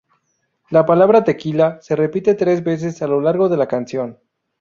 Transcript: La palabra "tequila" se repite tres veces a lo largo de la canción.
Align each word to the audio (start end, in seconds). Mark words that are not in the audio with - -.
La 0.71 0.83
palabra 0.83 1.23
"tequila" 1.23 1.77
se 1.79 1.95
repite 1.95 2.33
tres 2.33 2.63
veces 2.63 3.03
a 3.03 3.07
lo 3.07 3.21
largo 3.21 3.49
de 3.49 3.57
la 3.57 3.67
canción. 3.67 4.17